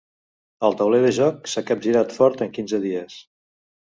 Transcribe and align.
El 0.67 0.77
tauler 0.79 1.01
de 1.03 1.11
joc 1.17 1.51
s’ha 1.51 1.63
capgirat 1.67 2.17
fort 2.17 2.43
en 2.47 2.51
quinze 2.57 2.79
dies. 2.89 3.21